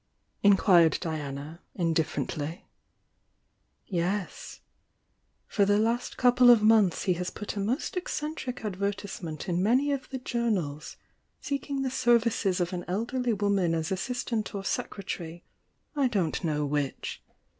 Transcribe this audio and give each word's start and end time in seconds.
inquired 0.41 0.97
Diana, 0.99 1.61
indiffer 1.77 2.25
ently. 2.25 2.61
"Yes,— 3.85 4.61
for 5.47 5.63
the 5.63 5.77
last 5.77 6.17
couple 6.17 6.49
of 6.49 6.63
months 6.63 7.03
he 7.03 7.13
has 7.13 7.29
put 7.29 7.55
a 7.55 7.59
most 7.59 7.95
eccentric 7.95 8.65
advertisement 8.65 9.47
in 9.47 9.61
many 9.61 9.91
of 9.91 10.09
the 10.09 10.17
jour 10.17 10.49
nals, 10.49 10.95
seeking 11.39 11.83
the 11.83 11.91
services 11.91 12.59
of 12.59 12.73
an 12.73 12.83
elderly 12.87 13.33
woman 13.33 13.75
as 13.75 13.91
assistant 13.91 14.55
or 14.55 14.63
secretary— 14.63 15.43
I 15.95 16.07
don't 16.07 16.43
know 16.43 16.65
which. 16.65 17.21